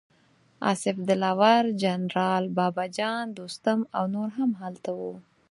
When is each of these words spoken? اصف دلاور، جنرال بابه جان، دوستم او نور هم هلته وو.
اصف 0.71 0.95
دلاور، 1.09 1.63
جنرال 1.81 2.43
بابه 2.57 2.85
جان، 2.97 3.25
دوستم 3.37 3.79
او 3.97 4.03
نور 4.13 4.29
هم 4.37 4.51
هلته 4.61 4.89
وو. 4.99 5.11